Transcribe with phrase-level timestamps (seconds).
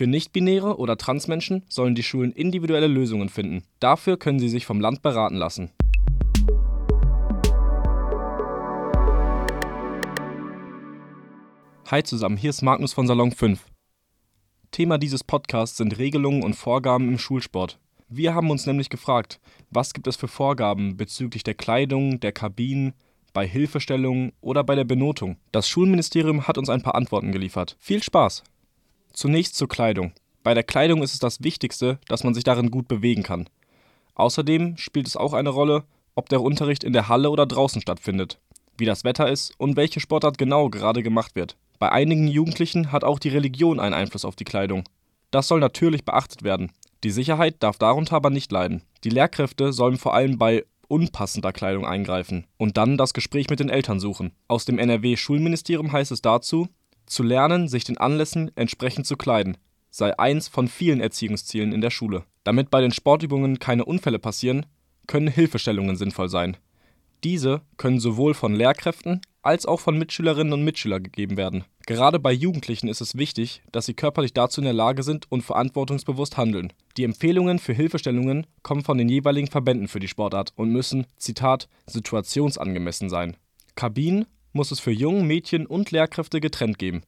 [0.00, 3.64] Für Nichtbinäre oder Transmenschen sollen die Schulen individuelle Lösungen finden.
[3.80, 5.72] Dafür können sie sich vom Land beraten lassen.
[11.90, 13.62] Hi zusammen, hier ist Magnus von Salon 5.
[14.70, 17.78] Thema dieses Podcasts sind Regelungen und Vorgaben im Schulsport.
[18.08, 19.38] Wir haben uns nämlich gefragt,
[19.68, 22.94] was gibt es für Vorgaben bezüglich der Kleidung, der Kabinen,
[23.34, 25.36] bei Hilfestellungen oder bei der Benotung.
[25.52, 27.76] Das Schulministerium hat uns ein paar Antworten geliefert.
[27.78, 28.44] Viel Spaß!
[29.12, 30.12] Zunächst zur Kleidung.
[30.42, 33.48] Bei der Kleidung ist es das Wichtigste, dass man sich darin gut bewegen kann.
[34.14, 35.84] Außerdem spielt es auch eine Rolle,
[36.14, 38.38] ob der Unterricht in der Halle oder draußen stattfindet,
[38.76, 41.56] wie das Wetter ist und welche Sportart genau gerade gemacht wird.
[41.78, 44.84] Bei einigen Jugendlichen hat auch die Religion einen Einfluss auf die Kleidung.
[45.30, 46.72] Das soll natürlich beachtet werden.
[47.02, 48.82] Die Sicherheit darf darunter aber nicht leiden.
[49.04, 53.70] Die Lehrkräfte sollen vor allem bei unpassender Kleidung eingreifen und dann das Gespräch mit den
[53.70, 54.32] Eltern suchen.
[54.48, 56.68] Aus dem NRW-Schulministerium heißt es dazu,
[57.06, 59.56] zu lernen, sich den Anlässen entsprechend zu kleiden,
[59.90, 62.24] sei eins von vielen Erziehungszielen in der Schule.
[62.44, 64.66] Damit bei den Sportübungen keine Unfälle passieren,
[65.06, 66.56] können Hilfestellungen sinnvoll sein.
[67.24, 71.64] Diese können sowohl von Lehrkräften als auch von Mitschülerinnen und Mitschülern gegeben werden.
[71.86, 75.42] Gerade bei Jugendlichen ist es wichtig, dass sie körperlich dazu in der Lage sind und
[75.42, 76.72] verantwortungsbewusst handeln.
[76.96, 81.68] Die Empfehlungen für Hilfestellungen kommen von den jeweiligen Verbänden für die Sportart und müssen, Zitat,
[81.86, 83.36] situationsangemessen sein.
[83.74, 87.02] Kabinen muss es für Jungen, Mädchen und Lehrkräfte getrennt geben.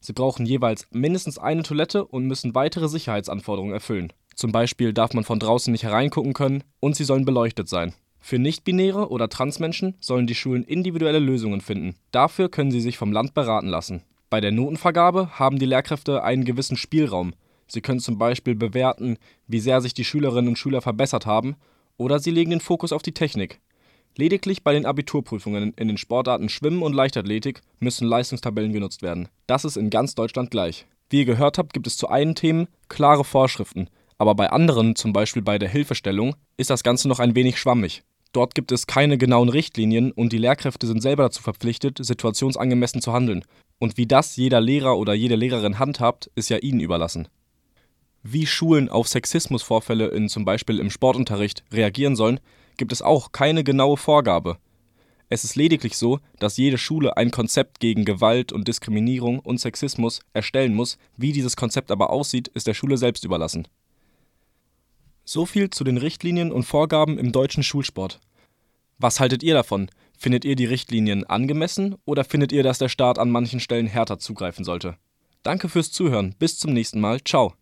[0.00, 4.12] Sie brauchen jeweils mindestens eine Toilette und müssen weitere Sicherheitsanforderungen erfüllen.
[4.34, 7.92] Zum Beispiel darf man von draußen nicht hereingucken können und sie sollen beleuchtet sein.
[8.20, 11.96] Für Nichtbinäre oder Transmenschen sollen die Schulen individuelle Lösungen finden.
[12.12, 14.02] Dafür können sie sich vom Land beraten lassen.
[14.30, 17.32] Bei der Notenvergabe haben die Lehrkräfte einen gewissen Spielraum.
[17.66, 21.56] Sie können zum Beispiel bewerten, wie sehr sich die Schülerinnen und Schüler verbessert haben,
[21.96, 23.60] oder sie legen den Fokus auf die Technik.
[24.18, 29.28] Lediglich bei den Abiturprüfungen in den Sportarten Schwimmen und Leichtathletik müssen Leistungstabellen genutzt werden.
[29.46, 30.86] Das ist in ganz Deutschland gleich.
[31.08, 35.12] Wie ihr gehört habt, gibt es zu einen Themen klare Vorschriften, aber bei anderen, zum
[35.12, 38.02] Beispiel bei der Hilfestellung, ist das Ganze noch ein wenig schwammig.
[38.32, 43.12] Dort gibt es keine genauen Richtlinien und die Lehrkräfte sind selber dazu verpflichtet, situationsangemessen zu
[43.12, 43.44] handeln.
[43.78, 47.28] Und wie das jeder Lehrer oder jede Lehrerin handhabt, ist ja ihnen überlassen.
[48.24, 52.40] Wie Schulen auf Sexismusvorfälle in zum Beispiel im Sportunterricht reagieren sollen,
[52.78, 54.56] gibt es auch keine genaue Vorgabe.
[55.28, 60.20] Es ist lediglich so, dass jede Schule ein Konzept gegen Gewalt und Diskriminierung und Sexismus
[60.32, 60.96] erstellen muss.
[61.16, 63.68] Wie dieses Konzept aber aussieht, ist der Schule selbst überlassen.
[65.24, 68.20] So viel zu den Richtlinien und Vorgaben im deutschen Schulsport.
[68.96, 69.90] Was haltet ihr davon?
[70.16, 74.18] Findet ihr die Richtlinien angemessen oder findet ihr, dass der Staat an manchen Stellen härter
[74.18, 74.96] zugreifen sollte?
[75.42, 76.34] Danke fürs Zuhören.
[76.38, 77.22] Bis zum nächsten Mal.
[77.22, 77.57] Ciao.